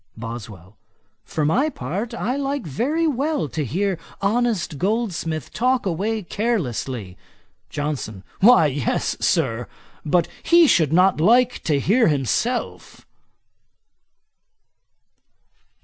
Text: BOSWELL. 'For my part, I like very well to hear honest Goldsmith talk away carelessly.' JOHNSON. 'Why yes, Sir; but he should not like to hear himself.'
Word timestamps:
BOSWELL. 0.17 0.77
'For 1.25 1.45
my 1.45 1.69
part, 1.69 2.15
I 2.15 2.35
like 2.35 2.65
very 2.65 3.05
well 3.05 3.47
to 3.49 3.63
hear 3.63 3.99
honest 4.19 4.79
Goldsmith 4.79 5.53
talk 5.53 5.85
away 5.85 6.23
carelessly.' 6.23 7.17
JOHNSON. 7.69 8.23
'Why 8.39 8.65
yes, 8.65 9.15
Sir; 9.19 9.67
but 10.03 10.27
he 10.41 10.65
should 10.65 10.91
not 10.91 11.21
like 11.21 11.61
to 11.65 11.79
hear 11.79 12.07
himself.' 12.07 13.05